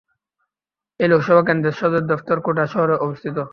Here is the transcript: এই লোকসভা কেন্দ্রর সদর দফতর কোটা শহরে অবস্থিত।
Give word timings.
এই 0.99 1.09
লোকসভা 1.11 1.41
কেন্দ্রর 1.47 1.77
সদর 1.79 2.03
দফতর 2.11 2.37
কোটা 2.45 2.65
শহরে 2.73 2.95
অবস্থিত। 3.05 3.37